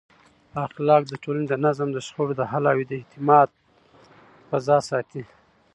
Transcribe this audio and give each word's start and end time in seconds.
اخلاق 0.65 1.03
د 1.07 1.13
ټولنې 1.23 1.47
د 1.49 1.55
نظم، 1.65 1.87
د 1.93 1.97
شخړو 2.05 2.33
د 2.37 2.41
حل 2.51 2.63
او 2.71 2.79
د 2.89 2.91
اعتماد 2.99 3.49
فضا 4.49 4.77
ساتي. 4.89 5.23